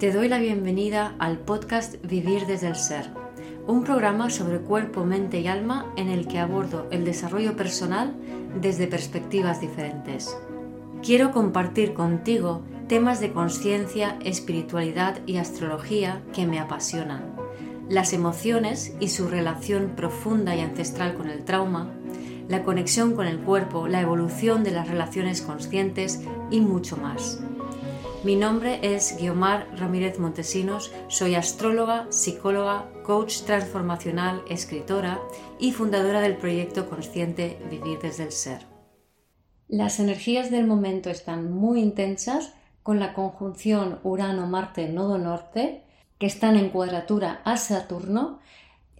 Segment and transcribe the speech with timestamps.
[0.00, 3.10] Te doy la bienvenida al podcast Vivir desde el Ser,
[3.66, 8.16] un programa sobre cuerpo, mente y alma en el que abordo el desarrollo personal
[8.58, 10.34] desde perspectivas diferentes.
[11.02, 17.36] Quiero compartir contigo temas de conciencia, espiritualidad y astrología que me apasionan,
[17.90, 21.90] las emociones y su relación profunda y ancestral con el trauma,
[22.48, 27.42] la conexión con el cuerpo, la evolución de las relaciones conscientes y mucho más.
[28.22, 35.18] Mi nombre es Guiomar Ramírez Montesinos, soy astróloga, psicóloga, coach transformacional, escritora
[35.58, 38.66] y fundadora del proyecto consciente Vivir desde el Ser.
[39.68, 42.52] Las energías del momento están muy intensas
[42.82, 45.84] con la conjunción Urano-Marte-Nodo Norte,
[46.18, 48.40] que están en cuadratura a Saturno,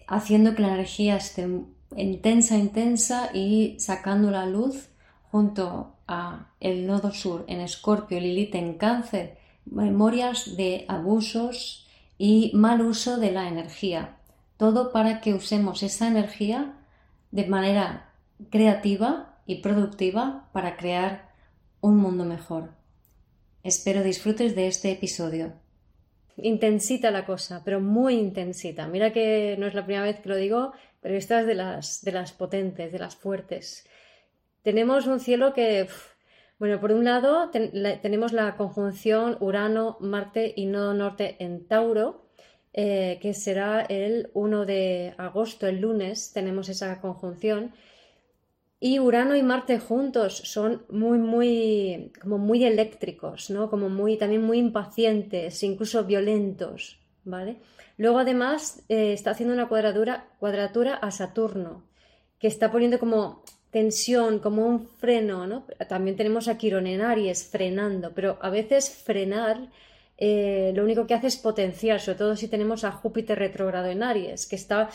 [0.09, 1.47] haciendo que la energía esté
[1.95, 4.89] intensa, intensa y sacando la luz
[5.31, 6.00] junto
[6.59, 11.89] el nodo sur en Escorpio, Lilith en Cáncer, memorias de abusos
[12.19, 14.17] y mal uso de la energía.
[14.57, 16.75] Todo para que usemos esa energía
[17.31, 18.13] de manera
[18.51, 21.31] creativa y productiva para crear
[21.81, 22.71] un mundo mejor.
[23.63, 25.53] Espero disfrutes de este episodio.
[26.37, 28.87] Intensita la cosa, pero muy intensita.
[28.87, 32.03] Mira que no es la primera vez que lo digo, pero esta es de las,
[32.03, 33.85] de las potentes, de las fuertes
[34.63, 35.89] tenemos un cielo que,
[36.59, 42.27] bueno, por un lado tenemos la conjunción Urano, Marte y Nodo Norte en Tauro,
[42.73, 47.73] eh, que será el 1 de agosto, el lunes, tenemos esa conjunción.
[48.79, 53.69] Y Urano y Marte juntos son muy, muy, como muy eléctricos, ¿no?
[53.69, 57.59] Como muy, también muy impacientes, incluso violentos, ¿vale?
[57.99, 61.85] Luego, además, eh, está haciendo una cuadratura, cuadratura a Saturno,
[62.39, 65.65] que está poniendo como tensión, como un freno, ¿no?
[65.89, 69.69] También tenemos a Quirón en Aries frenando, pero a veces frenar
[70.19, 74.03] eh, lo único que hace es potenciar, sobre todo si tenemos a Júpiter retrogrado en
[74.03, 74.91] Aries, que está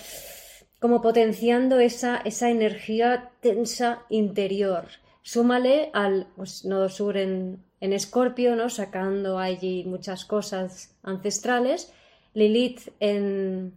[0.79, 4.85] como potenciando esa, esa energía tensa interior.
[5.23, 8.69] Súmale al pues, nodo sur en, en Escorpio, ¿no?
[8.69, 11.91] sacando allí muchas cosas ancestrales,
[12.33, 13.73] Lilith en,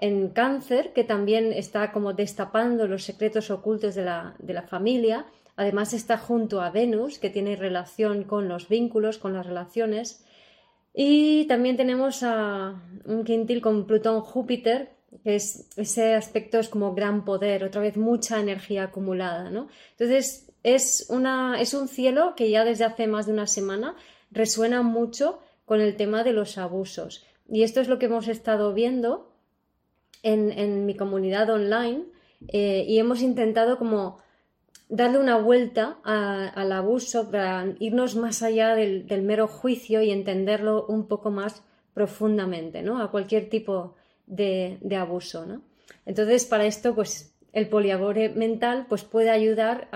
[0.00, 5.26] en cáncer, que también está como destapando los secretos ocultos de la, de la familia.
[5.56, 10.24] Además está junto a Venus, que tiene relación con los vínculos, con las relaciones.
[10.94, 14.90] Y también tenemos a un quintil con Plutón-Júpiter,
[15.22, 19.68] que es, ese aspecto es como gran poder, otra vez mucha energía acumulada, ¿no?
[19.92, 23.96] Entonces es, una, es un cielo que ya desde hace más de una semana
[24.30, 27.24] resuena mucho con el tema de los abusos.
[27.48, 29.29] Y esto es lo que hemos estado viendo
[30.22, 32.04] en, mi comunidad online
[32.48, 34.18] eh, y hemos intentado como
[34.88, 41.06] darle una vuelta al abuso para irnos más allá del, mero juicio y entenderlo un
[41.06, 41.62] poco más
[41.94, 43.00] profundamente, ¿no?
[43.00, 43.94] A cualquier tipo
[44.26, 45.62] de, abuso, ¿no?
[46.06, 49.88] Entonces, para esto, pues, el poliabore mental, pues, puede ayudar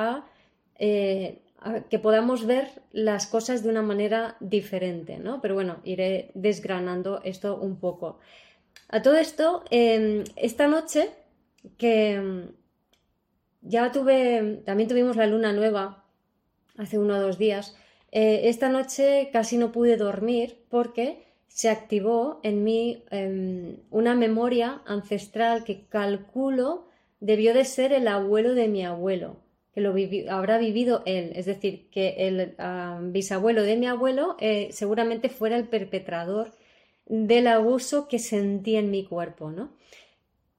[0.79, 5.41] eh, a, que podamos ver las cosas de una manera diferente, ¿no?
[5.41, 8.19] Pero bueno, iré desgranando esto un poco.
[8.89, 11.11] A todo esto, em, esta noche,
[11.79, 12.49] que em,
[13.63, 16.05] ya tuve, también tuvimos la luna nueva
[16.77, 17.77] hace uno o dos días,
[18.13, 24.83] eh, esta noche casi no pude dormir porque se activó en mí em, una memoria
[24.87, 26.87] ancestral que calculo
[27.21, 29.37] debió de ser el abuelo de mi abuelo,
[29.73, 29.95] que lo
[30.31, 31.33] habrá vivido él.
[31.35, 32.55] Es decir, que el
[33.13, 36.53] bisabuelo de mi abuelo eh, seguramente fuera el perpetrador
[37.07, 39.51] del abuso que sentí en mi cuerpo.
[39.51, 39.73] ¿no?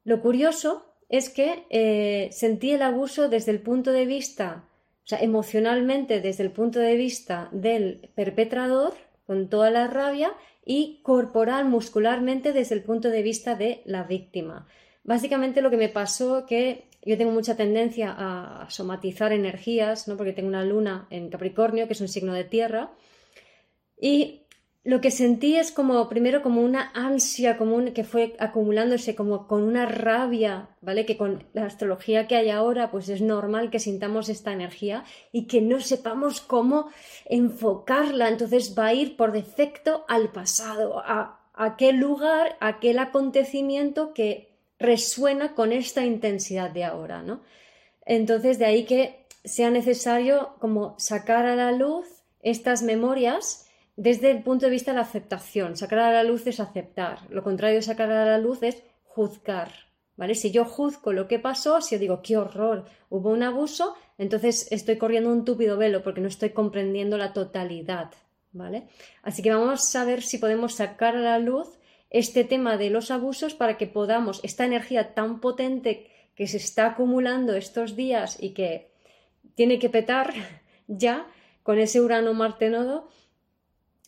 [0.04, 4.66] Lo curioso es que eh, sentí el abuso desde el punto de vista,
[5.04, 8.94] o sea, emocionalmente desde el punto de vista del perpetrador,
[9.26, 10.34] con toda la rabia,
[10.66, 14.68] y corporal, muscularmente, desde el punto de vista de la víctima.
[15.04, 20.18] Básicamente lo que me pasó que yo tengo mucha tendencia a somatizar energías, ¿no?
[20.18, 22.92] porque tengo una luna en Capricornio, que es un signo de tierra,
[24.02, 24.42] y
[24.86, 29.64] lo que sentí es como, primero, como una ansia común que fue acumulándose como con
[29.64, 31.08] una rabia, ¿vale?
[31.08, 35.48] Que con la astrología que hay ahora, pues es normal que sintamos esta energía y
[35.48, 36.92] que no sepamos cómo
[37.26, 38.30] enfocarla.
[38.30, 44.56] Entonces va a ir por defecto al pasado, a aquel lugar, a aquel acontecimiento que
[44.78, 47.42] resuena con esta intensidad de ahora, ¿no?
[48.06, 52.06] Entonces de ahí que sea necesario como sacar a la luz
[52.44, 53.65] estas memorias
[53.96, 55.78] desde el punto de vista de la aceptación.
[55.78, 57.20] Sacar a la luz es aceptar.
[57.30, 59.72] Lo contrario de sacar a la luz es juzgar.
[60.18, 60.36] ¿Vale?
[60.36, 64.72] Si yo juzgo lo que pasó, si yo digo qué horror, hubo un abuso, entonces
[64.72, 68.12] estoy corriendo un túpido velo porque no estoy comprendiendo la totalidad
[68.56, 68.88] ¿vale?
[69.22, 71.78] Así que vamos a ver si podemos sacar a la luz
[72.10, 76.88] este tema de los abusos para que podamos, esta energía tan potente que se está
[76.88, 78.90] acumulando estos días y que
[79.56, 80.34] tiene que petar
[80.88, 81.28] ya
[81.64, 83.10] con ese Urano-Marte nodo,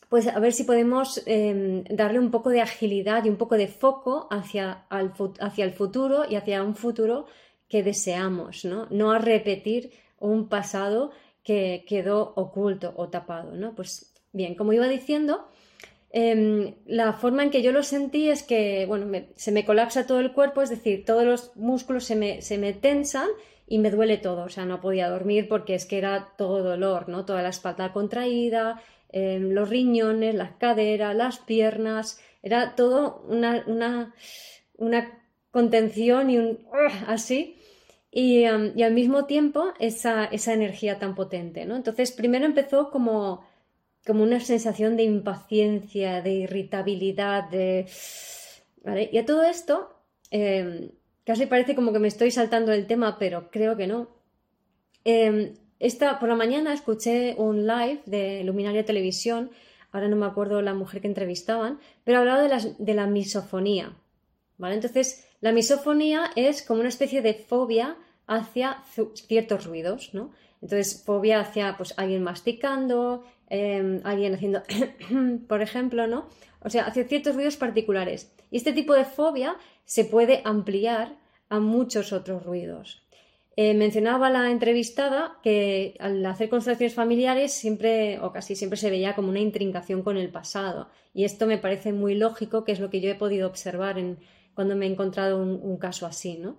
[0.10, 3.68] pues a ver si podemos em, darle un poco de agilidad y un poco de
[3.68, 7.26] foco hacia, hacia el futuro y hacia un futuro
[7.68, 8.88] que deseamos, ¿no?
[8.90, 11.12] No a repetir un pasado
[11.44, 13.76] que quedó oculto o tapado, ¿no?
[13.76, 15.48] Pues bien, como iba diciendo,
[16.12, 20.20] em, la forma en que yo lo sentí es que, bueno, se me colapsa todo
[20.20, 23.28] el cuerpo, es decir, todos los músculos se me, se me tensan
[23.68, 27.10] y me duele todo, o sea, no podía dormir porque es que era todo dolor,
[27.10, 27.26] ¿no?
[27.26, 35.24] Toda la espalda contraída, em, los riñones, las caderas, las piernas, era todo una, una,
[35.52, 36.60] contención y un
[37.08, 37.60] así.
[38.12, 41.76] Y, em, y, al mismo tiempo esa, esa energía tan potente, ¿no?
[41.76, 43.46] Entonces, primero empezó como,
[44.06, 47.88] como una sensación de impaciencia, de irritabilidad, de...
[48.84, 49.10] ¿Vale?
[49.12, 49.90] Y a todo esto,
[50.32, 50.90] em,
[51.28, 54.08] Casi parece como que me estoy saltando el tema, pero creo que no.
[55.80, 59.52] Esta, por la mañana escuché un live de Luminaria Televisión,
[59.92, 63.96] ahora no me acuerdo la mujer que entrevistaban, pero hablaba de, la misofonía.
[64.58, 64.76] ¿vale?
[64.76, 67.96] Entonces, la misofonía es como una especie de fobia
[68.26, 68.84] hacia
[69.14, 70.32] ciertos ruidos, ¿no?
[70.62, 74.64] Entonces, fobia hacia pues, alguien masticando, em, alguien haciendo,
[75.48, 76.28] por ejemplo, ¿no?
[76.62, 78.32] O sea, hacia ciertos ruidos particulares.
[78.50, 81.16] Y este tipo de fobia se puede ampliar
[81.50, 83.07] a muchos otros ruidos.
[83.60, 89.16] Eh, mencionaba la entrevistada que al hacer constelaciones familiares siempre o casi siempre se veía
[89.16, 90.90] como una intrincación con el pasado.
[91.12, 94.20] Y esto me parece muy lógico, que es lo que yo he podido observar en,
[94.54, 96.58] cuando me he encontrado un, caso así, ¿no?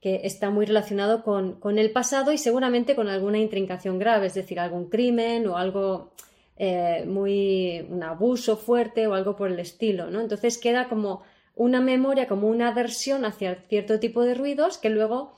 [0.00, 4.60] que está muy relacionado con, el pasado y seguramente con alguna intrincación grave, es decir,
[4.60, 6.12] algún crimen o algo
[6.58, 10.20] eh, muy, un abuso fuerte o algo por el estilo, ¿no?
[10.20, 11.22] Entonces queda como
[11.56, 15.34] una memoria como una aversión hacia cierto tipo de ruidos que luego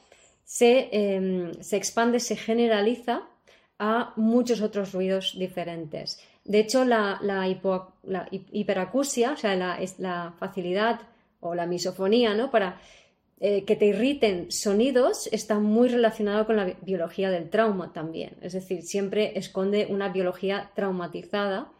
[0.48, 3.28] se, em, expande, se generaliza
[3.78, 6.18] a muchos otros ruidos diferentes.
[6.46, 7.20] De hecho, la,
[8.30, 11.00] hiperacusia, o sea, la, facilidad
[11.40, 12.50] o la misofonía, ¿no?
[12.50, 12.80] Para
[13.40, 18.32] eh, que te irriten sonidos, está muy relacionado con la biología del trauma también.
[18.40, 21.70] Es decir, siempre esconde una biología traumatizada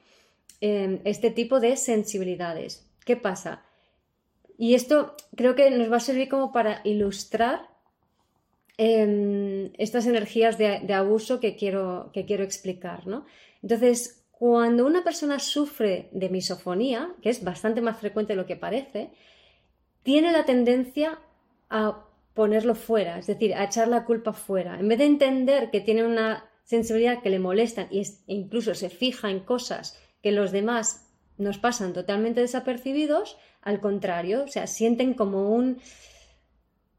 [0.61, 2.87] em, este tipo de sensibilidades.
[3.07, 3.63] ¿Qué pasa?
[4.59, 7.78] Y esto creo que nos va a servir como para ilustrar
[8.79, 13.07] em, estas energías de, abuso que quiero, que quiero explicar.
[13.07, 13.27] ¿no?
[13.63, 18.57] Entonces, cuando una persona sufre de misofonía, que es bastante más frecuente de lo que
[18.57, 19.11] parece,
[20.03, 21.19] tiene la tendencia
[21.69, 24.79] a ponerlo fuera, es decir, a echar la culpa fuera.
[24.79, 29.31] En vez de entender que tiene una sensibilidad que le molesta e incluso se fija
[29.31, 35.51] en cosas que los demás nos pasan totalmente desapercibidos, al contrario, o sea, sienten como
[35.51, 35.79] un,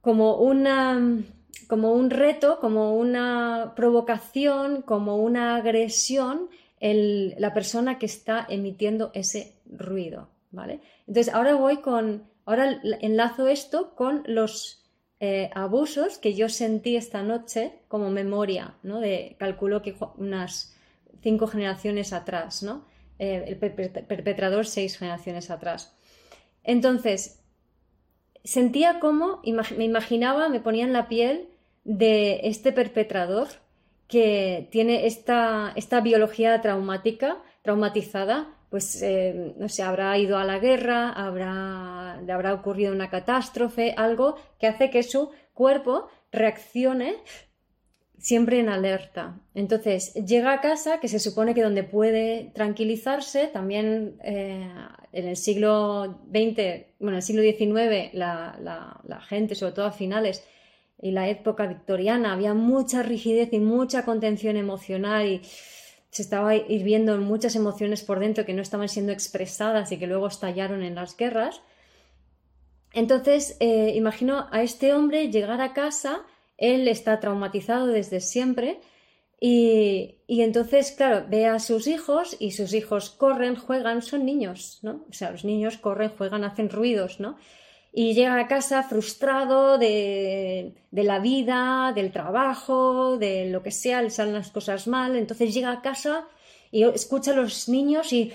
[0.02, 1.24] como una,
[1.68, 9.12] como un reto, como una provocación, como una agresión el, la persona que está emitiendo
[9.14, 10.82] ese ruido, ¿vale?
[11.08, 14.84] Entonces, ahora voy con, ahora enlazo esto con los
[15.20, 19.00] eh, abusos que yo sentí esta noche como memoria, ¿no?
[19.00, 20.76] De, calculo que unas
[21.22, 22.86] cinco generaciones atrás, ¿no?
[23.20, 25.94] Eh, el perpetrador seis generaciones atrás.
[26.64, 27.39] Entonces,
[28.44, 29.42] sentía como,
[29.78, 31.50] me imaginaba, me ponía en la piel
[31.84, 33.48] de este perpetrador
[34.08, 40.60] que tiene esta, esta biología traumática, traumatizada, pues eh, no sé, habrá ido a la
[40.60, 47.18] guerra, habrá, le habrá ocurrido una catástrofe, algo que hace que su cuerpo reaccione
[48.20, 49.40] siempre en alerta.
[49.56, 54.70] Entonces, llega a casa, que se supone que donde puede tranquilizarse, también eh,
[55.12, 60.44] en el siglo XX, bueno, en el siglo XIX, la, gente, sobre todo a finales,
[61.02, 65.42] y la época victoriana, había mucha rigidez y mucha contención emocional y
[66.10, 70.28] se estaba hirviendo muchas emociones por dentro que no estaban siendo expresadas y que luego
[70.28, 71.62] estallaron en las guerras.
[72.92, 76.26] Entonces, eh, imagino a este hombre llegar a casa,
[76.60, 78.80] él está traumatizado desde siempre
[79.42, 85.06] y, entonces, claro, ve a sus hijos y sus hijos corren, juegan, son niños, ¿no?
[85.10, 87.38] O sea, los niños corren, juegan, hacen ruidos, ¿no?
[87.94, 94.02] Y llega a casa frustrado de, de la vida, del trabajo, de lo que sea,
[94.02, 96.28] le salen las cosas mal, entonces llega a casa
[96.70, 98.34] y escucha a los niños y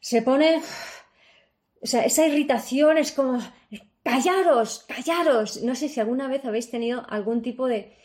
[0.00, 0.62] se pone,
[1.82, 3.38] o sea, esa irritación es como,
[4.08, 5.62] callaros, callaros.
[5.62, 7.96] No sé si alguna vez habéis tenido algún tipo de,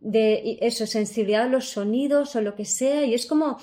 [0.00, 3.58] de eso, sensibilidad a los sonidos o lo que sea, y es como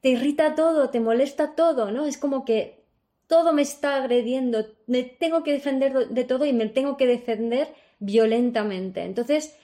[0.00, 2.06] te irrita todo, te molesta todo, ¿no?
[2.06, 2.84] Es como que
[3.26, 7.68] todo me está agrediendo, me tengo que defender de todo y me tengo que defender
[7.98, 9.02] violentamente.
[9.02, 9.56] Entonces,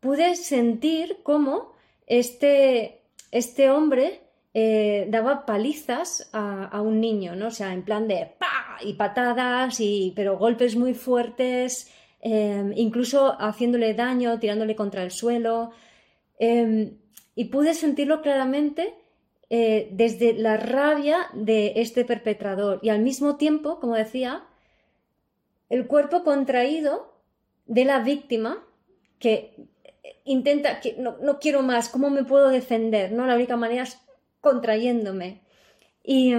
[0.00, 1.72] pude sentir cómo
[2.06, 4.20] este, este hombre
[4.60, 7.46] eh, daba palizas a, un niño, ¿no?
[7.46, 8.78] O sea, en plan de ¡pa!
[8.80, 15.70] y patadas, y, pero golpes muy fuertes, em, incluso haciéndole daño, tirándole contra el suelo.
[16.40, 16.98] Em,
[17.36, 18.94] y pude sentirlo claramente
[19.48, 24.42] eh, desde la rabia de este perpetrador y al mismo tiempo, como decía,
[25.68, 27.14] el cuerpo contraído
[27.66, 28.64] de la víctima
[29.20, 29.54] que
[30.24, 33.12] intenta, que no, no, quiero más, ¿cómo me puedo defender?
[33.12, 33.24] ¿no?
[33.24, 34.07] La única manera es
[34.40, 35.42] contrayéndome.
[36.02, 36.34] Y,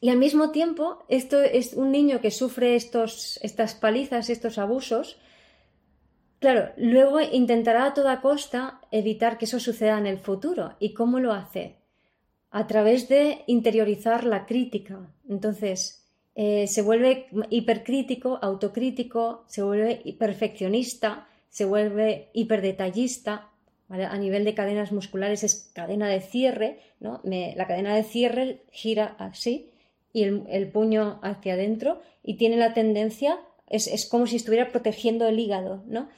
[0.00, 5.18] y al mismo tiempo, esto es un niño que sufre estos, estas palizas, estos abusos,
[6.38, 10.76] claro, luego intentará a toda costa evitar que eso suceda en el futuro.
[10.78, 11.76] ¿Y cómo lo hace?
[12.50, 15.12] A través de interiorizar la crítica.
[15.28, 23.50] Entonces, eh, se vuelve hipercrítico, autocrítico, se vuelve perfeccionista, se vuelve hiperdetallista,
[23.88, 27.20] a nivel de cadenas musculares es cadena de cierre, ¿no?
[27.24, 29.70] la cadena de cierre gira así
[30.12, 33.38] y el, puño hacia adentro y tiene la tendencia,
[33.68, 36.08] es, como si estuviera protegiendo el hígado, ¿no?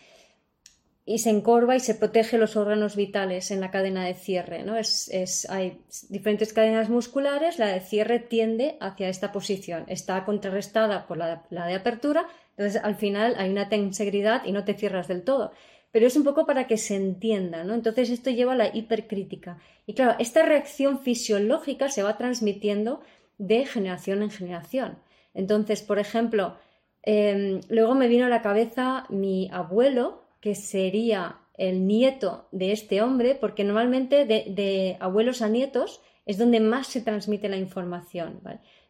[1.04, 4.76] Y se encorva y se protege los órganos vitales en la cadena de cierre, ¿no?
[4.76, 11.16] Es, hay diferentes cadenas musculares, la de cierre tiende hacia esta posición, está contrarrestada por
[11.16, 15.24] la, la de apertura, entonces al final hay una tensegridad y no te cierras del
[15.24, 15.52] todo
[15.90, 17.74] pero es un poco para que se entienda, ¿no?
[17.74, 19.58] Entonces esto lleva a la hipercrítica.
[19.86, 23.00] Y claro, esta reacción fisiológica se va transmitiendo
[23.38, 24.98] de generación en generación.
[25.32, 26.56] Entonces, por ejemplo,
[27.02, 33.02] em, luego me vino a la cabeza mi abuelo, que sería el nieto de este
[33.02, 38.40] hombre, porque normalmente de, abuelos a nietos es donde más se transmite la información.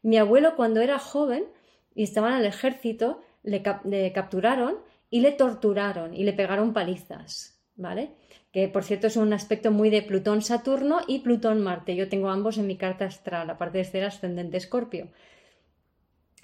[0.03, 1.45] Mi abuelo cuando era joven
[1.95, 4.77] y estaba en el ejército, le capturaron
[5.11, 8.13] y le torturaron y le pegaron palizas, ¿vale?
[8.53, 11.97] Que por cierto es un aspecto muy de Plutón-Saturno y Plutón-Marte.
[11.97, 15.11] Yo tengo ambos en mi carta astral, aparte de ser ascendente Escorpio.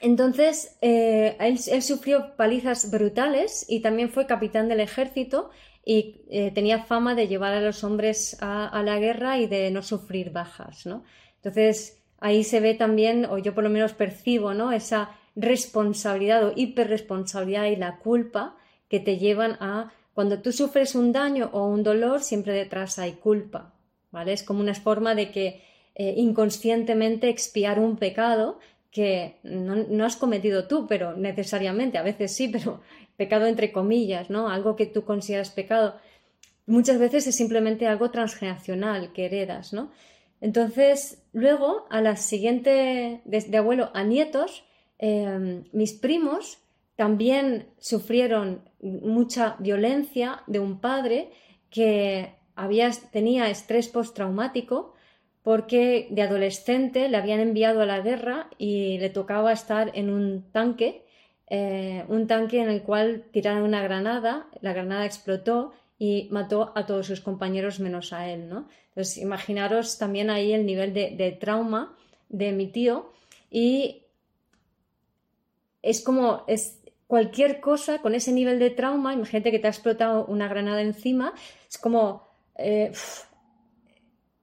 [0.00, 5.50] Entonces, eh, él, sufrió palizas brutales y también fue capitán del ejército
[5.84, 9.82] y eh, tenía fama de llevar a los hombres a, la guerra y de no
[9.82, 11.04] sufrir bajas, ¿no?
[11.36, 14.72] Entonces, ahí se ve también, o yo por lo menos percibo, ¿no?
[14.72, 18.56] Esa responsabilidad o hiperresponsabilidad y la culpa
[18.88, 23.14] que te llevan a cuando tú sufres un daño o un dolor, siempre detrás hay
[23.14, 23.74] culpa,
[24.12, 24.32] ¿vale?
[24.32, 25.62] Es como una forma de que
[25.96, 28.60] eh, inconscientemente expiar un pecado
[28.92, 32.80] que no, has cometido tú, pero necesariamente, a veces sí, pero
[33.16, 34.48] pecado entre comillas, ¿no?
[34.48, 35.96] Algo que tú consideras pecado.
[36.66, 39.90] Muchas veces es simplemente algo transgeneracional que heredas, ¿no?
[40.40, 44.64] Entonces, luego, a la siguiente, de abuelo a nietos,
[45.06, 46.56] Em, mis primos
[46.96, 51.30] también sufrieron mucha violencia de un padre
[51.68, 54.94] que había, tenía estrés postraumático
[55.42, 60.50] porque de adolescente le habían enviado a la guerra y le tocaba estar en un
[60.52, 61.04] tanque,
[61.50, 66.86] eh, un tanque en el cual tiraron una granada, la granada explotó y mató a
[66.86, 68.68] todos sus compañeros menos a él, ¿no?
[68.88, 71.94] Entonces, imaginaros también ahí el nivel de, de trauma
[72.30, 73.12] de mi tío
[73.50, 74.03] y
[75.84, 80.26] es como es cualquier cosa con ese nivel de trauma, imagínate que te ha explotado
[80.26, 81.34] una granada encima,
[81.68, 82.26] es como
[82.56, 82.92] eh,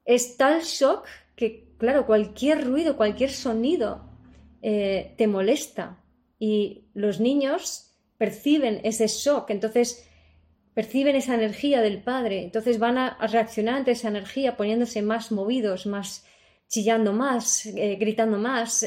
[0.05, 1.05] es tal shock
[1.36, 4.03] que, claro, cualquier ruido, cualquier sonido
[4.62, 5.98] eh, te molesta.
[6.39, 10.07] Y los niños perciben ese shock, entonces
[10.74, 15.86] perciben esa energía del padre, entonces van a, reaccionar ante esa energía poniéndose más movidos,
[15.86, 16.25] más
[16.67, 18.83] chillando más, eh, gritando más,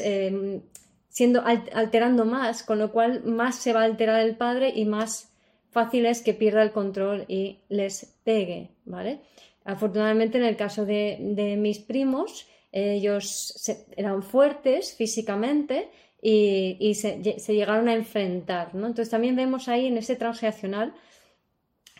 [1.15, 5.31] siendo alterando más, con lo cual más se va a alterar el padre y más
[5.71, 9.21] fácil es que pierda el control y les pegue, ¿vale?
[9.63, 13.55] Afortunadamente en el caso de, mis primos, ellos
[13.95, 15.89] eran fuertes físicamente
[16.21, 18.87] y, se, llegaron a enfrentar, ¿no?
[18.87, 20.93] Entonces también vemos ahí en ese transgeneracional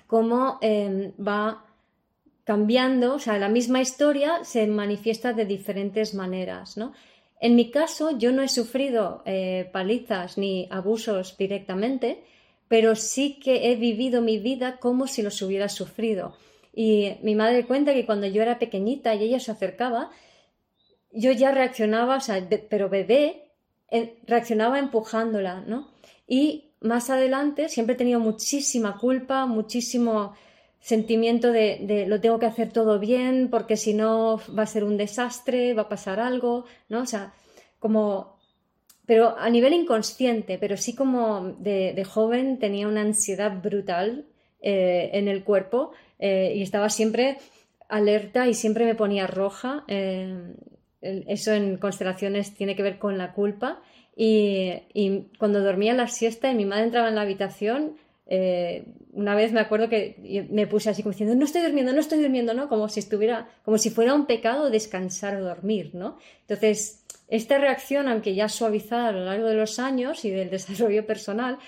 [0.07, 1.65] cómo em, va
[2.43, 6.91] cambiando, o sea, la misma historia se manifiesta de diferentes maneras, ¿no?
[7.39, 12.24] En mi caso, yo no he sufrido eh, palizas ni abusos directamente,
[12.68, 16.36] pero sí que he vivido mi vida como si los hubiera sufrido.
[16.74, 20.12] Y mi madre cuenta que cuando yo era pequeñita y ella se acercaba,
[21.12, 23.51] yo ya reaccionaba, o sea, pero bebé,
[23.89, 25.92] eh, reaccionaba empujándola, ¿no?
[26.27, 30.34] Y más adelante siempre he tenido muchísima culpa, muchísimo
[30.86, 34.98] sentimiento de, lo tengo que hacer todo bien porque si no va a ser un
[34.98, 37.01] desastre, va a pasar algo, ¿no?
[37.01, 37.34] O sea,
[37.80, 38.38] como,
[39.08, 44.27] pero a nivel inconsciente, pero sí como de, joven tenía una ansiedad brutal
[44.62, 47.39] eh, en el cuerpo eh, y estaba siempre
[47.89, 49.86] alerta y siempre me ponía roja.
[49.88, 50.54] Eh,
[51.01, 53.82] eso en constelaciones tiene que ver con la culpa.
[54.15, 59.36] Y, y, cuando dormía la siesta y mi madre entraba en la habitación, eh, una
[59.36, 62.53] vez me acuerdo que me puse así como diciendo, no estoy durmiendo, no estoy durmiendo,
[62.53, 62.67] ¿no?
[62.67, 66.17] Como si estuviera, como si fuera un pecado descansar o dormir, ¿no?
[66.41, 71.05] Entonces, esta reacción, aunque ya suavizada a lo largo de los años y del desarrollo
[71.05, 71.60] personal,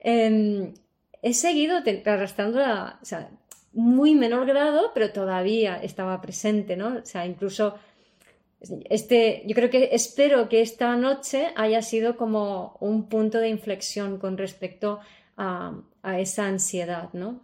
[0.00, 0.74] em,
[1.22, 3.16] he seguido arrastrándola, o
[3.72, 6.98] muy menor grado, pero todavía estaba presente, ¿no?
[6.98, 7.76] O sea, incluso
[8.90, 14.18] este, yo creo que espero que esta noche haya sido como un punto de inflexión
[14.18, 15.00] con respecto
[15.36, 17.40] a, a esa ansiedad, ¿no?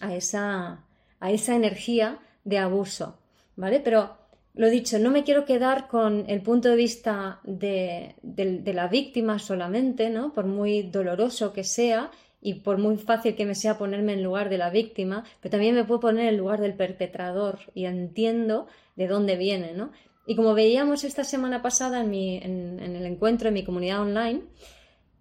[0.00, 0.84] A esa,
[1.20, 3.18] a esa energía de abuso,
[3.56, 3.80] ¿vale?
[3.80, 4.16] Pero
[4.58, 8.16] lo dicho, no me quiero quedar con el punto de vista de,
[8.74, 10.32] la víctima solamente, ¿no?
[10.32, 14.48] Por muy doloroso que sea y por muy fácil que me sea ponerme en lugar
[14.48, 18.66] de la víctima, pero también me puedo poner en lugar del perpetrador y entiendo
[18.96, 19.92] de dónde viene, ¿no?
[20.26, 24.42] Y como veíamos esta semana pasada en, en el encuentro en mi comunidad online,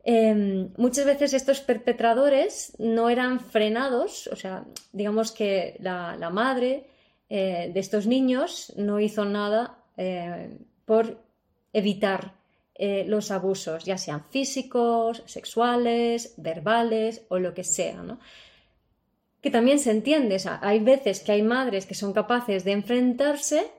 [0.10, 6.88] Em, muchas veces estos perpetradores no eran frenados, o sea, digamos que la, madre
[7.30, 11.18] eh, de estos niños no hizo nada eh, por
[11.74, 12.36] evitar
[12.76, 18.02] eh, los abusos, ya sean físicos, sexuales, verbales o lo que sea.
[19.42, 23.70] Que también se entiende, hay veces que hay madres que son capaces de enfrentarse,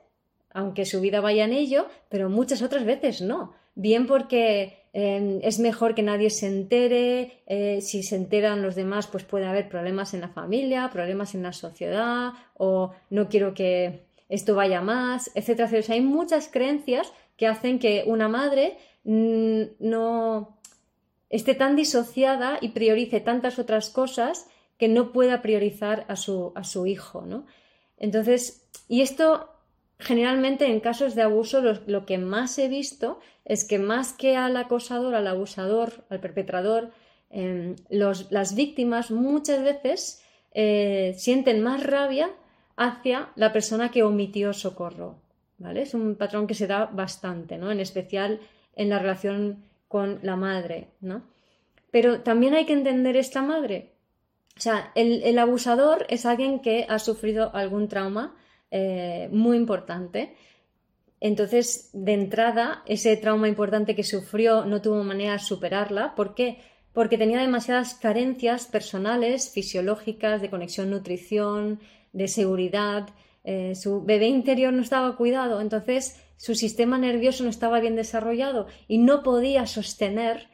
[0.53, 3.55] aunque su vida vaya en ello, pero muchas otras veces no.
[3.79, 9.07] Bien porque Em, es mejor que nadie se entere, eh, si se enteran los demás
[9.07, 14.07] pues puede haber problemas en la familia, problemas en la sociedad o no quiero que
[14.29, 20.59] esto vaya más, etcétera, hay muchas creencias que hacen que una madre mm, no
[21.31, 24.49] esté tan disociada y priorice tantas otras cosas
[24.79, 27.47] que no pueda priorizar a su, a su hijo, ¿no?
[27.99, 29.49] Entonces, y esto
[29.99, 34.57] generalmente en casos de abuso lo, que más he visto es que más que al
[34.57, 36.93] acosador, al abusador, al perpetrador,
[37.31, 42.31] em, las víctimas muchas veces eh, sienten más rabia
[42.77, 45.17] hacia la persona que omitió socorro.
[45.59, 45.83] ¿vale?
[45.83, 47.73] Es un patrón que se da bastante, ¿no?
[47.73, 48.41] en especial
[48.77, 50.89] en la relación con la madre.
[51.01, 51.23] ¿no?
[51.91, 53.95] Pero también hay que entender esta madre.
[54.57, 58.35] O sea, el abusador es alguien que ha sufrido algún trauma
[58.71, 60.35] eh, muy importante.
[61.21, 66.15] Entonces, de entrada, ese trauma importante que sufrió no tuvo manera de superarla.
[66.15, 66.59] ¿Por qué?
[66.93, 71.81] Porque tenía demasiadas carencias personales, fisiológicas, de conexión nutrición,
[72.13, 73.09] de seguridad.
[73.45, 78.67] Eh, su bebé interior no estaba cuidado, entonces su sistema nervioso no estaba bien desarrollado
[78.87, 80.49] y no podía sostener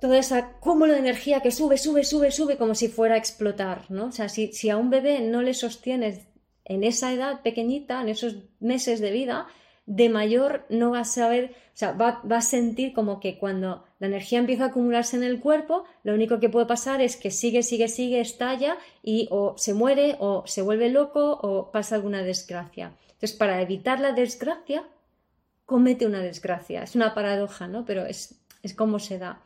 [0.00, 3.90] todo ese cúmulo de energía que sube, sube, sube, sube como si fuera a explotar,
[3.90, 4.06] ¿no?
[4.06, 6.29] O sea, si, si a un bebé no le sostienes
[6.70, 9.48] en esa edad pequeñita, en esos meses de vida,
[9.86, 14.06] de mayor no va a saber, o sea, va, a sentir como que cuando la
[14.06, 17.64] energía empieza a acumularse en el cuerpo, lo único que puede pasar es que sigue,
[17.64, 22.92] sigue, sigue, estalla y o se muere o se vuelve loco o pasa alguna desgracia.
[23.14, 24.84] Entonces, para evitar la desgracia,
[25.66, 26.84] comete una desgracia.
[26.84, 27.84] Es una paradoja, ¿no?
[27.84, 29.40] Pero es, es como se da.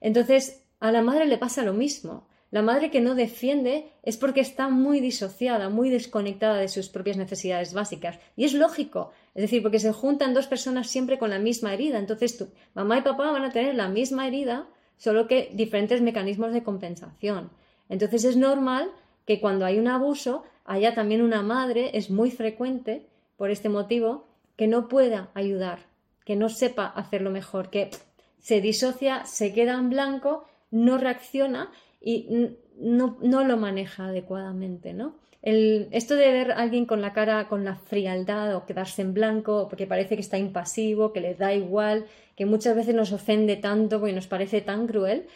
[0.00, 2.28] Entonces, a la madre le pasa lo mismo.
[2.50, 7.18] La madre que no defiende es porque está muy disociada, muy desconectada de sus propias
[7.18, 8.18] necesidades básicas.
[8.36, 11.98] Y es lógico, es decir, porque se juntan dos personas siempre con la misma herida.
[11.98, 12.42] Entonces,
[12.74, 17.50] mamá y papá van a tener la misma herida, solo que diferentes mecanismos de compensación.
[17.90, 18.90] Entonces, es normal
[19.26, 23.06] que cuando hay un abuso haya también una madre, es muy frecuente
[23.36, 25.80] por este motivo, que no pueda ayudar,
[26.24, 27.90] que no sepa hacerlo mejor, que
[28.38, 35.16] se disocia, se queda en blanco, no reacciona y no, lo maneja adecuadamente, ¿no?
[35.42, 39.68] Esto de ver a alguien con la cara con la frialdad o quedarse en blanco
[39.68, 42.06] porque parece que está impasivo, que le da igual,
[42.36, 45.26] que muchas veces nos ofende tanto porque nos parece tan cruel,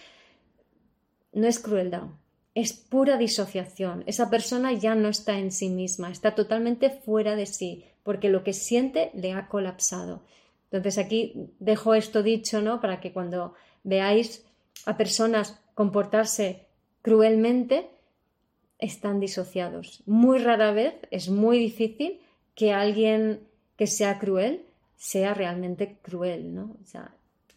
[1.33, 2.09] no es crueldad,
[2.55, 4.03] es pura disociación.
[4.07, 8.44] Esa persona ya no está en sí misma, está totalmente fuera de sí, porque lo
[8.44, 10.22] que siente le ha colapsado.
[10.70, 12.81] Entonces aquí dejo esto dicho, ¿no?
[12.81, 14.44] Para que cuando veáis
[14.85, 16.66] a personas comportarse
[17.02, 17.90] cruelmente,
[18.78, 20.02] están disociados.
[20.06, 22.20] Muy rara vez es muy difícil
[22.54, 23.40] que alguien
[23.76, 24.64] que sea cruel
[24.96, 26.76] sea realmente cruel, ¿no?
[26.80, 26.87] O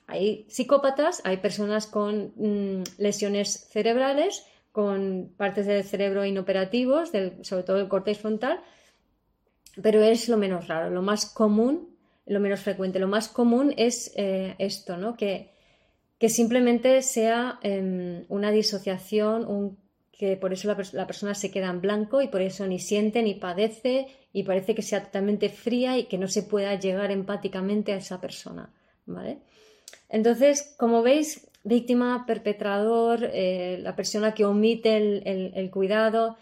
[0.08, 7.80] hay psicópatas, hay personas con mm, lesiones cerebrales, con partes del cerebro inoperativos, sobre todo
[7.80, 8.60] el córtex frontal,
[9.82, 13.00] pero es lo menos raro, lo más común, lo menos frecuente.
[13.00, 15.16] Lo más común es eh, esto, ¿no?
[15.16, 15.55] Que,
[16.20, 19.78] que simplemente sea em, una disociación,
[20.12, 23.22] que por eso la, la, persona se queda en blanco y por eso ni siente
[23.22, 27.92] ni padece y parece que sea totalmente fría y que no se pueda llegar empáticamente
[27.92, 28.74] a esa persona,
[29.06, 29.40] ¿vale?
[30.10, 36.38] Entonces, como veis, víctima, perpetrador, eh, la persona que omite el, cuidado,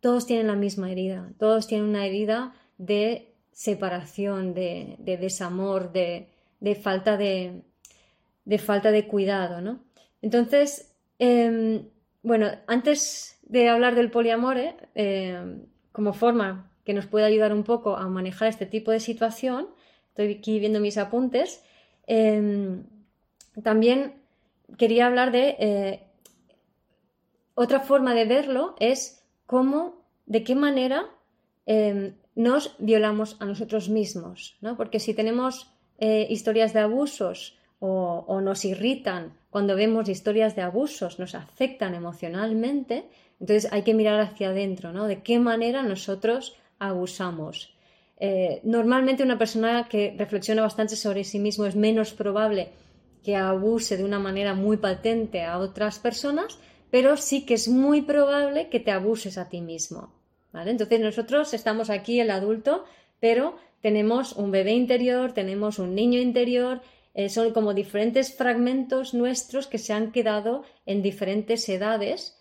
[0.00, 6.28] todos tienen la misma herida, todos tienen una herida de separación, de, desamor, de,
[6.80, 7.62] falta de,
[8.58, 9.80] falta de cuidado, ¿no?
[10.22, 11.88] Entonces, em,
[12.22, 14.58] bueno, antes de hablar del poliamor,
[14.94, 19.68] em, como forma que nos puede ayudar un poco a manejar este tipo de situación,
[20.08, 21.62] estoy aquí viendo mis apuntes,
[22.06, 22.84] em,
[23.62, 24.14] también
[24.78, 26.06] quería hablar de eh,
[27.54, 31.10] otra forma de verlo es cómo, de qué manera
[32.34, 34.76] nos violamos a nosotros mismos, ¿no?
[34.76, 41.18] Porque si tenemos eh, historias de abusos o, nos irritan cuando vemos historias de abusos,
[41.18, 43.04] nos afectan emocionalmente,
[43.40, 45.06] entonces hay que mirar hacia adentro, ¿no?
[45.06, 47.74] De qué manera nosotros abusamos.
[48.18, 52.68] Eh, normalmente una persona que reflexiona bastante sobre sí mismo es menos probable
[53.24, 56.58] que abuse de una manera muy patente a otras personas,
[56.90, 60.12] pero sí que es muy probable que te abuses a ti mismo.
[60.52, 60.70] ¿vale?
[60.70, 62.84] Entonces nosotros estamos aquí, el adulto,
[63.20, 66.82] pero tenemos un bebé interior, tenemos un niño interior,
[67.14, 72.38] eh, son como diferentes fragmentos nuestros que se han quedado en diferentes edades,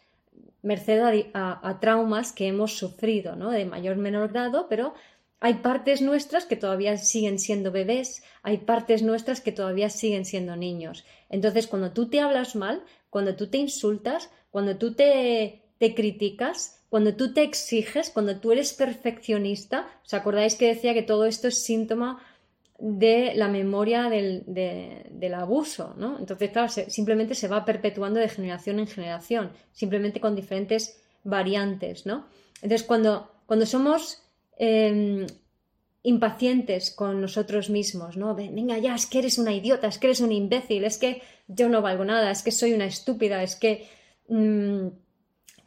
[0.62, 3.50] merced a, traumas que hemos sufrido, ¿no?
[3.50, 4.94] de mayor o menor grado, pero
[5.40, 10.56] hay partes nuestras que todavía siguen siendo bebés, hay partes nuestras que todavía siguen siendo
[10.56, 11.06] niños.
[11.30, 16.84] Entonces, cuando tú te hablas mal, cuando tú te insultas, cuando tú te, te criticas,
[16.90, 21.48] cuando tú te exiges, cuando tú eres perfeccionista, ¿os acordáis que decía que todo esto
[21.48, 22.22] es síntoma
[22.80, 26.18] de la memoria del, del abuso, ¿no?
[26.18, 32.26] Entonces, claro, simplemente se va perpetuando de generación en generación, simplemente con diferentes variantes, ¿no?
[32.62, 34.24] Entonces, cuando, cuando somos
[34.62, 35.26] Em,
[36.04, 38.36] impacientes con nosotros mismos, ¿no?
[38.36, 41.70] Venga, ya, es que eres una idiota, es que eres un imbécil, es que yo
[41.70, 43.88] no valgo nada, es que soy una estúpida, es que
[44.28, 44.88] mm,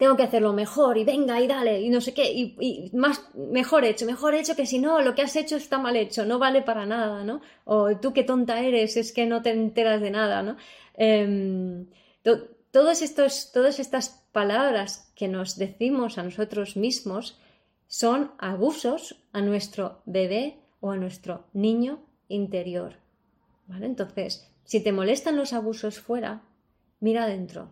[0.03, 3.85] tengo que hacerlo mejor y venga y dale y no sé qué, y, más, mejor
[3.85, 6.61] hecho, mejor hecho que si no, lo que has hecho está mal hecho, no vale
[6.61, 7.41] para nada, ¿no?
[7.62, 10.57] O tú qué tonta eres, es que no te enteras de nada, ¿no?
[10.95, 11.87] Em,
[12.73, 17.38] todos estos, todas estas palabras que nos decimos a nosotros mismos
[17.87, 22.97] son abusos a nuestro bebé o a nuestro niño interior.
[23.69, 23.87] ¿Vale?
[23.87, 26.43] Entonces, si te molestan los abusos fuera,
[26.99, 27.69] mira adentro.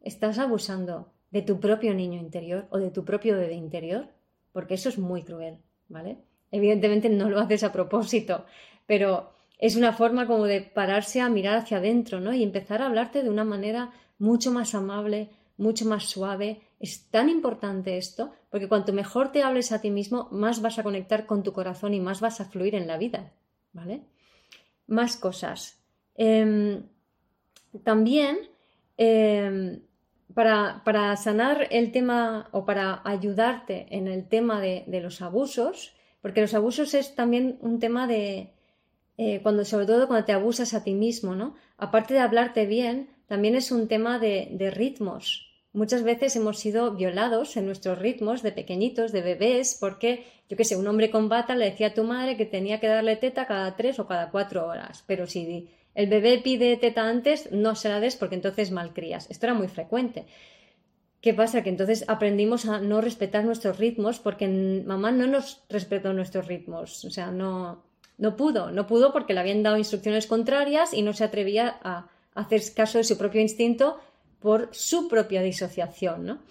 [0.00, 4.08] ¿Estás abusando de tu propio niño interior o de tu propio bebé interior?
[4.52, 5.58] Porque eso es muy cruel,
[5.88, 6.18] ¿vale?
[6.50, 8.44] Evidentemente no lo haces a propósito,
[8.86, 12.32] pero es una forma como de pararse a mirar hacia adentro, ¿no?
[12.32, 16.60] Y empezar a hablarte de una manera mucho más amable, mucho más suave.
[16.78, 20.82] Es tan importante esto, porque cuanto mejor te hables a ti mismo, más vas a
[20.82, 23.32] conectar con tu corazón y más vas a fluir en la vida.
[23.72, 24.02] ¿Vale?
[24.86, 25.78] Más cosas.
[26.14, 26.82] Em,
[27.82, 28.38] también,
[28.96, 29.80] em,
[30.36, 36.52] para, sanar el tema o para ayudarte en el tema de, los abusos, porque los
[36.52, 38.52] abusos es también un tema de,
[39.16, 41.54] eh, cuando, sobre todo cuando te abusas a ti mismo, ¿no?
[41.78, 45.46] Aparte de hablarte bien, también es un tema de ritmos,
[45.76, 50.64] Muchas veces hemos sido violados en nuestros ritmos de pequeñitos, de bebés, porque, yo qué
[50.64, 53.46] sé, un hombre con bata le decía a tu madre que tenía que darle teta
[53.46, 55.04] cada tres o cada cuatro horas.
[55.06, 59.30] Pero si el bebé pide teta antes, no se la des porque entonces malcrías.
[59.30, 60.26] Esto era muy frecuente.
[61.22, 61.62] ¿Qué pasa?
[61.62, 67.02] Que entonces aprendimos a no respetar nuestros ritmos porque mamá no nos respetó nuestros ritmos.
[67.06, 67.82] O sea, no,
[68.18, 68.70] no pudo.
[68.70, 72.98] No pudo porque le habían dado instrucciones contrarias y no se atrevía a hacer caso
[72.98, 73.98] de su propio instinto
[74.38, 76.42] por su propia disociación, ¿no?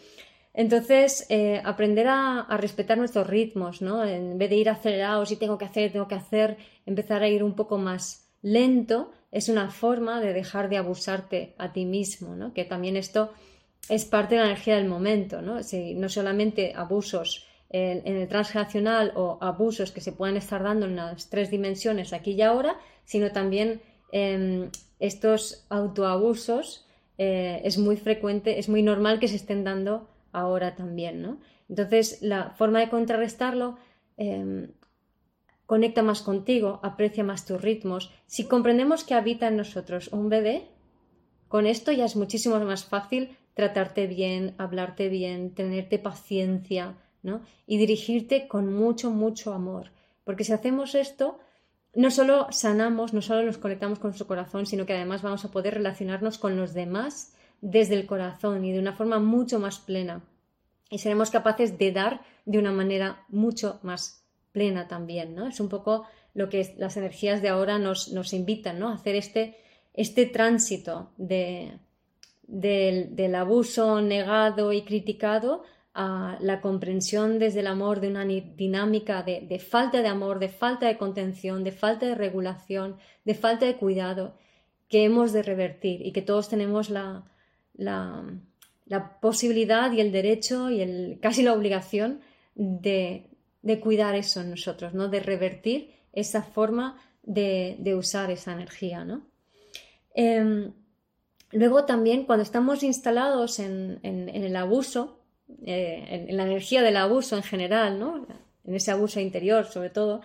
[0.55, 4.03] Entonces, eh, aprender a, respetar nuestros ritmos, ¿no?
[4.03, 7.43] En vez de ir acelerados y tengo que hacer, tengo que hacer, empezar a ir
[7.43, 12.53] un poco más lento, es una forma de dejar de abusarte a ti mismo, ¿no?
[12.53, 13.33] Que también esto
[13.89, 15.61] es parte de la energía del momento, ¿no?
[15.61, 20.95] Si, no solamente abusos en, el transgeneracional o abusos que se pueden estar dando en
[20.95, 23.81] las tres dimensiones aquí y ahora, sino también
[24.13, 24.69] em,
[24.99, 31.39] estos autoabusos eh, es muy frecuente, es muy normal que se estén dando ahora también.
[31.67, 33.77] Entonces, la forma de contrarrestarlo
[34.15, 34.71] em,
[35.65, 38.13] conecta más contigo, aprecia más tus ritmos.
[38.27, 40.67] Si comprendemos que habita en nosotros un bebé,
[41.47, 47.41] con esto ya es muchísimo más fácil tratarte bien, hablarte bien, tenerte paciencia, ¿no?
[47.65, 49.91] Y dirigirte con mucho, mucho amor.
[50.23, 51.39] Porque si hacemos esto,
[51.93, 55.51] no solo sanamos, no solo nos conectamos con nuestro corazón, sino que además vamos a
[55.51, 60.21] poder relacionarnos con los demás desde el corazón y de una forma mucho más plena.
[60.89, 64.24] Y seremos capaces de dar de una manera mucho más
[64.55, 65.47] plena también, ¿no?
[65.47, 68.89] Es un poco lo que las energías de ahora nos, nos invitan, ¿no?
[68.89, 69.57] A hacer este,
[69.93, 71.73] este tránsito de,
[72.47, 75.63] del, abuso negado y criticado
[75.93, 80.87] a la comprensión desde el amor de una dinámica de, falta de amor, de falta
[80.87, 84.35] de contención, de falta de regulación, de falta de cuidado
[84.89, 87.23] que hemos de revertir y que todos tenemos la,
[87.75, 88.23] la,
[89.21, 92.21] posibilidad y el derecho y el, casi la obligación
[92.55, 93.29] de,
[93.79, 95.09] cuidar eso en nosotros, ¿no?
[95.09, 99.03] de revertir esa forma de, usar esa energía.
[99.03, 99.27] ¿no?
[100.13, 100.71] Em,
[101.55, 105.19] Luego también cuando estamos instalados en, el abuso,
[105.65, 108.27] eh, en, la energía del abuso en general, ¿no?
[108.65, 110.19] en ese abuso interior sobre todo,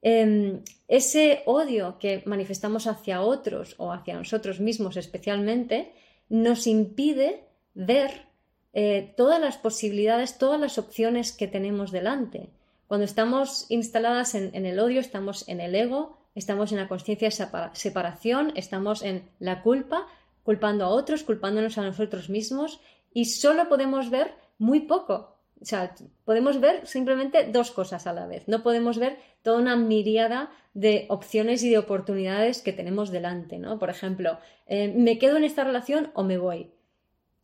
[0.00, 5.92] em, ese odio que manifestamos hacia otros o hacia nosotros mismos especialmente
[6.28, 8.26] nos impide ver
[8.72, 12.50] eh, todas las posibilidades, todas las opciones que tenemos delante.
[12.90, 17.70] Cuando estamos instaladas en, el odio, estamos en el ego, estamos en la conciencia de
[17.72, 20.08] separación, estamos en la culpa,
[20.42, 22.80] culpando a otros, culpándonos a nosotros mismos
[23.14, 25.36] y solo podemos ver muy poco.
[25.60, 28.48] O sea, podemos ver simplemente dos cosas a la vez.
[28.48, 33.78] No podemos ver toda una miriada de opciones y de oportunidades que tenemos delante, ¿no?
[33.78, 36.72] Por ejemplo, eh, ¿me quedo en esta relación o me voy?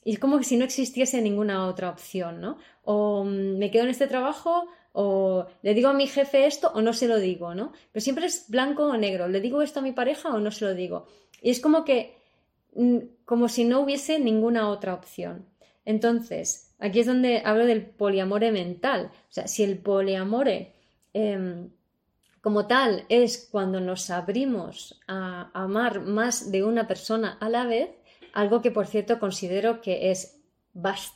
[0.03, 2.59] Y es como si no existiese ninguna otra opción, ¿no?
[2.83, 4.67] O mm, me quedo en este trabajo
[4.99, 7.73] o le digo a mi jefe esto o no se lo digo, ¿no?
[7.93, 9.29] Pero siempre es blanco o negro.
[9.29, 11.07] ¿Le digo esto a mi pareja o no se lo digo?
[11.43, 12.17] Y es como que
[12.77, 15.47] Mm, como si no hubiese ninguna otra opción.
[15.87, 19.11] Entonces, aquí es donde hablo del poliamore mental.
[19.15, 20.75] O sea, si el poliamore
[21.15, 21.71] em,
[22.43, 27.91] como tal es cuando nos abrimos a amar más de una persona a la vez,
[28.35, 30.39] algo que por cierto considero que es
[30.75, 31.16] bastante,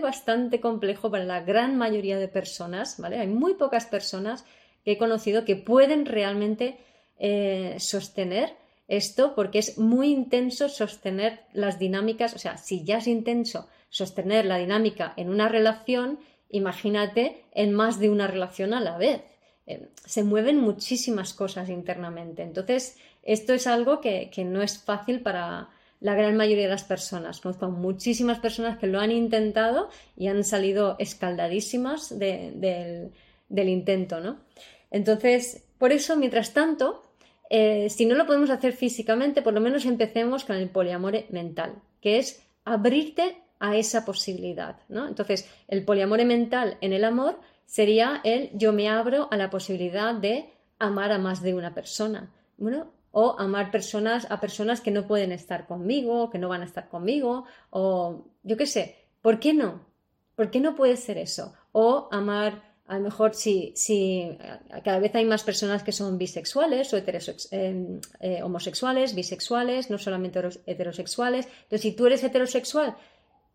[0.00, 3.18] bastante complejo para la gran mayoría de personas, ¿vale?
[3.18, 4.44] Hay muy pocas personas
[4.84, 6.78] que he conocido que pueden realmente
[7.18, 8.56] eh, sostener
[8.88, 14.46] esto porque es muy intenso sostener las dinámicas, o sea, si ya es intenso sostener
[14.46, 16.18] la dinámica en una relación,
[16.48, 19.22] imagínate en más de una relación a la vez.
[19.66, 22.42] Eh, se mueven muchísimas cosas internamente.
[22.42, 25.68] Entonces, esto es algo que, no es fácil para
[26.00, 27.40] la gran mayoría de las personas.
[27.40, 33.12] Conozco muchísimas personas que lo han intentado y han salido escaldadísimas del,
[33.48, 34.38] del intento, ¿no?
[34.90, 37.02] Entonces, por eso, mientras tanto,
[37.48, 41.82] eh, si no lo podemos hacer físicamente, por lo menos empecemos con el poliamore mental,
[42.00, 44.76] que es abrirte a esa posibilidad.
[44.88, 45.06] ¿no?
[45.06, 50.14] Entonces, el poliamore mental en el amor sería el yo me abro a la posibilidad
[50.14, 52.32] de amar a más de una persona.
[52.56, 56.66] Bueno, o amar personas a personas que no pueden estar conmigo, que no van a
[56.66, 59.86] estar conmigo, o yo qué sé, ¿por qué no?
[60.36, 61.52] ¿Por qué no puede ser eso?
[61.72, 64.36] O amar a lo mejor si, si
[64.82, 70.40] cada vez hay más personas que son bisexuales o eh, eh, homosexuales, bisexuales, no solamente
[70.66, 71.46] heterosexuales.
[71.46, 72.96] Entonces, si tú eres heterosexual,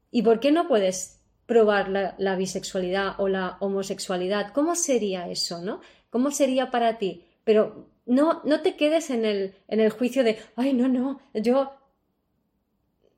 [0.09, 4.53] ¿y por qué no puedes probar la, bisexualidad o la homosexualidad?
[4.53, 5.81] ¿Cómo sería eso, no?
[6.09, 7.25] ¿Cómo sería para ti?
[7.43, 11.73] Pero no, no te quedes en el, en el juicio de, ay, no, no, yo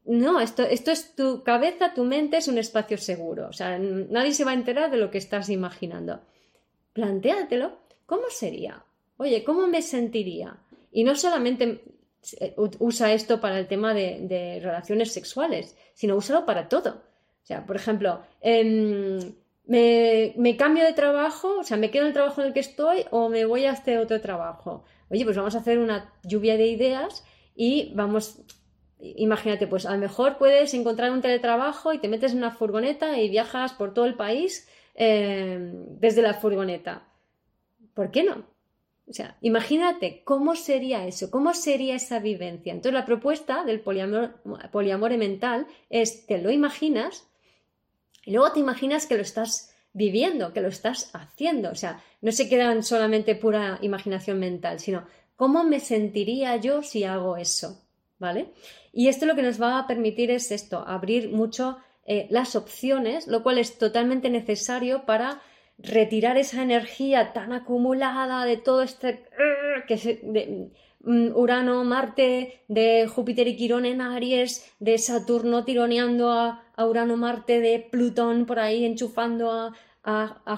[0.07, 3.47] no, esto, esto es tu cabeza, tu mente es un espacio seguro.
[3.49, 6.21] O sea, nadie se va a enterar de lo que estás imaginando.
[6.93, 7.77] Plantéatelo.
[8.05, 8.85] ¿Cómo sería?
[9.17, 10.57] Oye, ¿cómo me sentiría?
[10.93, 11.83] Y no solamente
[12.39, 17.01] eh, usa esto para el tema de, relaciones sexuales, sino úsalo para todo.
[17.43, 19.19] O sea, por ejemplo, em,
[19.67, 23.05] me, cambio de trabajo, o sea, me quedo en el trabajo en el que estoy
[23.11, 24.83] o me voy a este otro trabajo.
[25.09, 27.23] Oye, pues vamos a hacer una lluvia de ideas
[27.55, 28.41] y vamos
[28.99, 33.19] imagínate, pues a lo mejor puedes encontrar un teletrabajo y te metes en una furgoneta
[33.19, 37.07] y viajas por todo el país eh, desde la furgoneta.
[37.93, 38.45] ¿Por qué no?
[39.07, 42.73] O sea, imagínate cómo sería eso, cómo sería esa vivencia.
[42.73, 47.29] Entonces, la propuesta del poliamor, poliamore mental es, te lo imaginas
[48.27, 51.71] y luego te imaginas que lo estás viviendo, que lo estás haciendo.
[51.71, 56.83] O sea, no se queda en solamente pura imaginación mental, sino cómo me sentiría yo
[56.83, 57.81] si hago eso.
[58.19, 58.51] ¿Vale?
[58.91, 63.27] Y esto lo que nos va a permitir es esto, abrir mucho eh, las opciones,
[63.27, 65.41] lo cual es totalmente necesario para
[65.77, 69.23] retirar esa energía tan acumulada de todo este...
[69.87, 77.59] Que Urano, Marte, de Júpiter y Quirón en Aries, de Saturno tironeando a, Urano, Marte,
[77.59, 79.73] de Plutón por ahí enchufando a,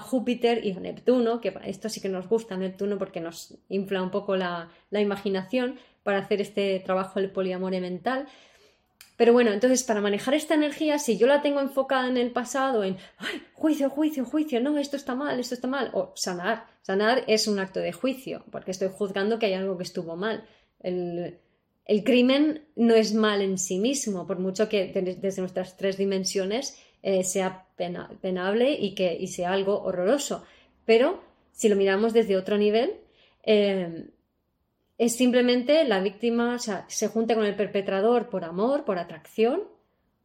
[0.00, 4.10] Júpiter y a Neptuno, que esto sí que nos gusta Neptuno porque nos infla un
[4.12, 8.26] poco la, la imaginación para hacer este trabajo del poliamor mental.
[9.20, 12.84] Pero bueno, entonces para manejar esta energía, si yo la tengo enfocada en el pasado,
[12.84, 12.96] en
[13.52, 16.64] juicio, juicio, juicio, no, esto está mal, esto está mal, o sanar.
[16.80, 20.48] Sanar es un acto de juicio, porque estoy juzgando que hay algo que estuvo mal.
[20.78, 21.38] El,
[22.02, 24.86] crimen no es mal en sí mismo, por mucho que
[25.20, 30.44] desde nuestras tres dimensiones eh, sea penable y que y sea algo horroroso.
[30.86, 32.94] Pero si lo miramos desde otro nivel,
[33.42, 34.08] eh,
[35.00, 39.62] es simplemente la víctima se junta con el perpetrador por amor, por atracción,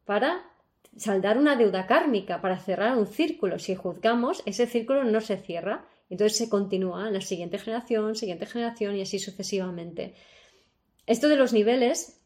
[0.04, 0.52] para
[0.98, 3.58] saldar una deuda kármica, para cerrar un círculo.
[3.58, 8.48] Si juzgamos, ese círculo no se cierra, entonces se continúa en la siguiente generación, siguiente
[8.48, 10.14] generación y así sucesivamente.
[11.08, 12.20] Esto de los niveles,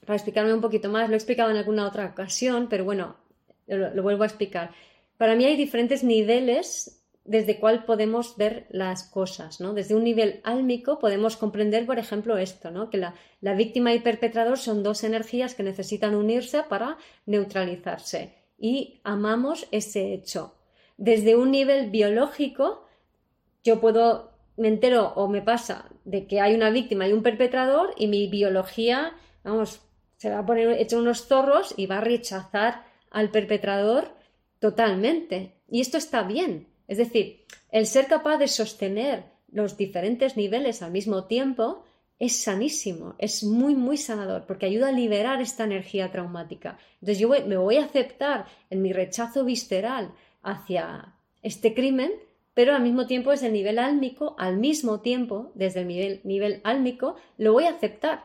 [0.00, 3.14] para explicarme un poquito más, lo he explicado en alguna otra ocasión, pero bueno,
[3.68, 4.72] lo, lo vuelvo a explicar.
[5.16, 9.72] Para mí hay diferentes niveles desde cuál podemos ver las cosas, ¿no?
[9.72, 12.90] Desde un nivel álmico podemos comprender, por ejemplo, esto, ¿no?
[12.90, 13.14] Que la,
[13.54, 20.54] víctima y perpetrador son dos energías que necesitan unirse para neutralizarse y amamos ese hecho.
[20.98, 22.84] Desde un nivel biológico,
[23.64, 27.94] yo puedo, me entero o me pasa de que hay una víctima y un perpetrador
[27.96, 29.80] y mi biología, vamos,
[30.18, 34.08] se va a poner hecho unos zorros y va a rechazar al perpetrador
[34.58, 35.54] totalmente.
[35.70, 40.90] Y esto está bien, es decir, el ser capaz de sostener los diferentes niveles al
[40.90, 41.84] mismo tiempo
[42.18, 46.78] es sanísimo, es muy, muy sanador, porque ayuda a liberar esta energía traumática.
[46.94, 52.12] Entonces yo me voy a aceptar en mi rechazo visceral hacia este crimen,
[52.54, 56.60] pero al mismo tiempo desde el nivel álmico, al mismo tiempo, desde el nivel, nivel
[56.62, 58.24] álmico, lo voy a aceptar.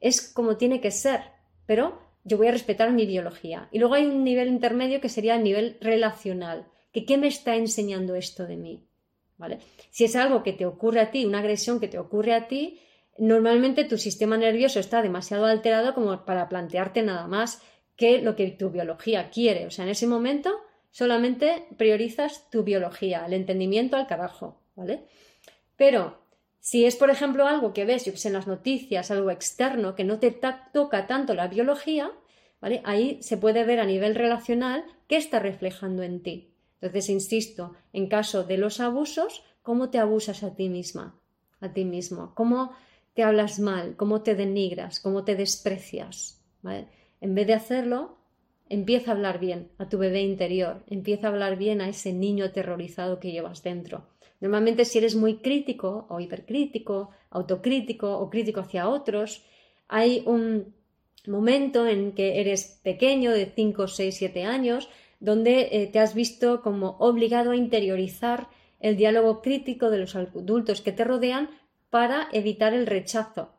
[0.00, 1.20] Es como tiene que ser,
[1.66, 3.68] pero yo voy a respetar mi biología.
[3.72, 7.56] Y luego hay un nivel intermedio que sería el nivel relacional que qué me está
[7.56, 8.86] enseñando esto de mí.
[9.36, 9.58] ¿Vale?
[9.90, 12.78] Si es algo que te ocurre a ti, una agresión que te ocurre a ti,
[13.16, 17.62] normalmente tu sistema nervioso está demasiado alterado como para plantearte nada más
[17.96, 19.66] que lo que tu biología quiere.
[19.66, 20.50] O sea, en ese momento
[20.90, 25.04] solamente priorizas tu biología, el entendimiento al carajo, ¿vale?
[25.76, 26.20] Pero
[26.58, 30.38] si es, por ejemplo, algo que ves, en las noticias, algo externo que no te
[30.72, 32.10] toca tanto la biología,
[32.60, 32.82] ¿vale?
[32.84, 36.49] Ahí se puede ver a nivel relacional qué está reflejando en ti.
[36.80, 41.20] Entonces, insisto, en caso de los abusos, ¿cómo te abusas a ti misma,
[41.60, 42.32] a ti mismo?
[42.34, 42.72] ¿Cómo
[43.14, 43.96] te hablas mal?
[43.96, 45.00] ¿Cómo te denigras?
[45.00, 46.40] ¿Cómo te desprecias?
[47.20, 48.16] En vez de hacerlo,
[48.68, 52.46] empieza a hablar bien a tu bebé interior, empieza a hablar bien a ese niño
[52.46, 54.06] aterrorizado que llevas dentro.
[54.40, 59.44] Normalmente si eres muy crítico o hipercrítico, autocrítico o crítico hacia otros,
[59.88, 60.74] hay un
[61.26, 64.88] momento en que eres pequeño, de 5, 6, 7 años,
[65.20, 68.48] donde eh, te has visto como obligado a interiorizar
[68.80, 71.50] el diálogo crítico de los adultos que te rodean
[71.90, 73.52] para evitar el rechazo.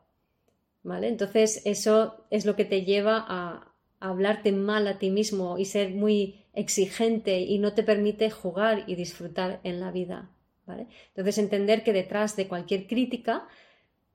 [0.82, 1.06] ¿Vale?
[1.06, 5.90] Entonces, eso es lo que te lleva a, hablarte mal a ti mismo y ser
[5.90, 10.28] muy exigente y no te permite jugar y disfrutar en la vida.
[10.66, 10.88] ¿vale?
[11.10, 13.46] Entonces, entender que detrás de cualquier crítica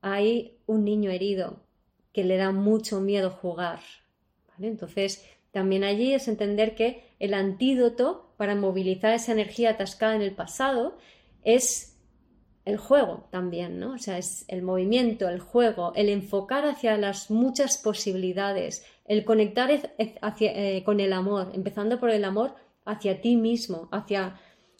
[0.02, 1.62] hay un niño herido
[2.12, 3.80] que le da mucho miedo jugar.
[4.50, 4.68] ¿vale?
[4.68, 10.34] Entonces, también allí es entender que el antídoto para movilizar esa energía atascada en el
[10.34, 10.96] pasado
[11.42, 11.98] es
[12.64, 13.94] el juego también, ¿no?
[13.94, 19.70] O sea, es el movimiento, el juego, el enfocar hacia las muchas posibilidades, el conectar
[19.70, 22.54] eh, con el amor, empezando por el amor
[22.84, 24.38] hacia ti mismo, hacia,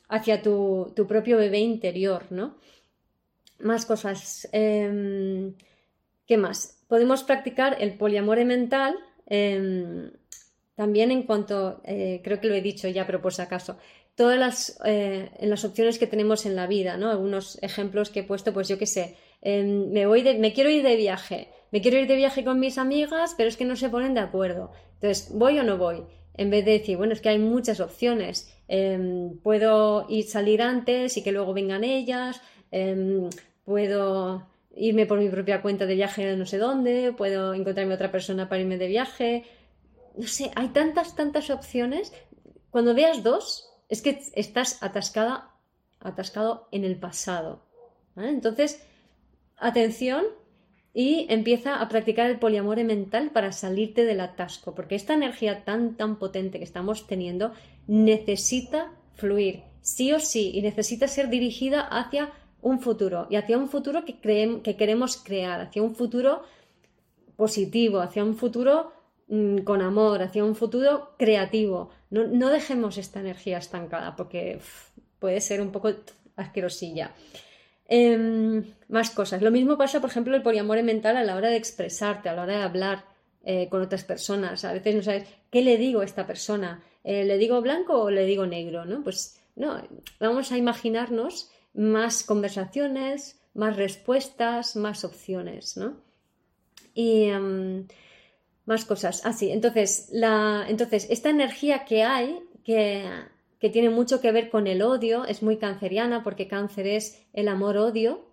[0.09, 2.59] hacia tu, propio bebé interior, ¿no?
[3.59, 4.46] Más cosas.
[4.53, 5.55] Em,
[6.27, 6.85] ¿Qué más?
[6.88, 10.11] Podemos practicar el poliamor mental em,
[10.79, 13.79] también en cuanto, eh, creo que lo he dicho ya, pero por si acaso,
[14.14, 17.11] todas las, eh, en las opciones que tenemos en la vida, ¿no?
[17.11, 20.85] Algunos ejemplos que he puesto, pues yo qué sé, em, me, voy me quiero ir
[20.85, 23.88] de viaje, me quiero ir de viaje con mis amigas, pero es que no se
[23.88, 24.71] ponen de acuerdo.
[24.95, 26.05] Entonces, ¿voy o no voy?
[26.35, 31.16] En vez de decir, bueno, es que hay muchas opciones, em, puedo ir salir antes
[31.16, 33.29] y que luego vengan ellas, em,
[33.64, 38.49] puedo irme por mi propia cuenta de viaje no sé dónde, puedo encontrarme otra persona
[38.49, 39.45] para irme de viaje,
[40.19, 42.12] no sé, hay tantas, tantas opciones.
[42.71, 45.55] Cuando veas dos, es que estás atascada,
[46.01, 47.62] atascado en el pasado.
[48.16, 48.83] Entonces,
[49.57, 50.25] atención
[50.93, 55.97] y empieza a practicar el poliamor mental para salirte del atasco, porque esta energía tan,
[55.97, 57.53] tan potente que estamos teniendo
[57.87, 63.69] necesita fluir, sí o sí, y necesita ser dirigida hacia un futuro y hacia un
[63.69, 66.43] futuro que, que queremos crear, hacia un futuro
[67.37, 68.97] positivo, hacia un futuro
[69.64, 71.91] con amor, hacia un futuro creativo.
[72.11, 74.61] No, dejemos esta energía estancada porque
[75.18, 75.93] puede ser un poco
[76.37, 77.12] asquerosilla.
[77.87, 79.43] Em, más cosas.
[79.43, 82.43] Lo mismo pasa, por ejemplo, el poliamor mental a la hora de expresarte, a la
[82.43, 83.05] hora de hablar
[83.45, 84.64] eh, con otras personas.
[84.64, 86.83] A veces no sabes qué le digo a esta persona.
[87.05, 88.85] Eh, ¿Le digo blanco o le digo negro?
[88.85, 89.03] ¿no?
[89.03, 89.81] Pues no,
[90.20, 95.97] vamos a imaginarnos más conversaciones, más respuestas, más opciones, ¿no?
[96.95, 97.87] Y em,
[98.69, 99.25] más cosas.
[99.25, 103.03] Así, ah, entonces, la, entonces, esta energía que hay, que,
[103.59, 107.49] que tiene mucho que ver con el odio, es muy canceriana porque cáncer es el
[107.49, 108.29] amor-odio,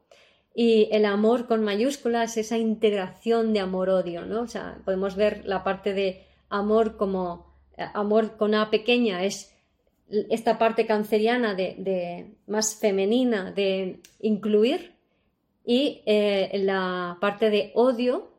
[0.53, 4.41] y el amor con mayúsculas, esa integración de amor-odio, ¿no?
[4.41, 9.53] O sea, podemos ver la parte de amor como eh, amor con A pequeña, es
[10.29, 14.95] esta parte canceriana de, más femenina de incluir
[15.65, 18.34] y eh, la parte de odio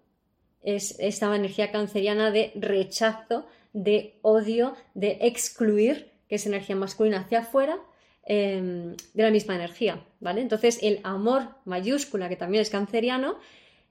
[0.67, 7.39] es esta energía canceriana de rechazo, de odio, de excluir, que es energía masculina hacia
[7.39, 7.79] afuera,
[8.25, 10.41] em, de la misma energía, ¿vale?
[10.41, 13.39] Entonces el amor mayúscula, que también es canceriano,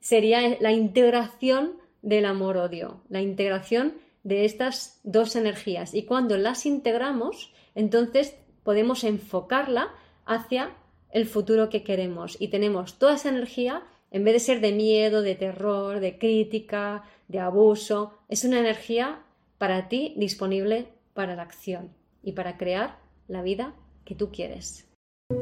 [0.01, 5.93] sería la integración del amor-odio, la integración de estas dos energías.
[5.93, 9.93] Y cuando las integramos, entonces podemos enfocarla
[10.26, 10.76] hacia
[11.11, 13.84] el futuro que queremos y tenemos toda esa energía
[14.16, 19.20] en vez de ser de miedo, de terror, de crítica, de abuso, es una energía
[19.57, 21.89] para ti disponible para la acción
[22.24, 22.97] y para crear
[23.28, 24.88] la vida que tú quieres.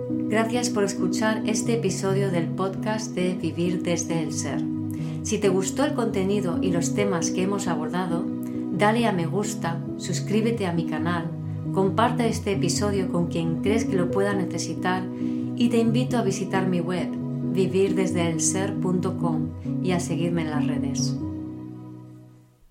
[0.09, 4.61] Gracias por escuchar este episodio del podcast de Vivir desde el Ser.
[5.21, 9.83] Si te gustó el contenido y los temas que hemos abordado, dale a me gusta,
[9.97, 11.29] suscríbete a mi canal
[11.73, 15.03] Comparte este episodio con quien crees que lo pueda necesitar
[15.55, 17.22] y te invito a visitar mi web
[17.53, 19.49] vivirdesdeelser.com
[19.83, 21.15] y a seguirme en las redes.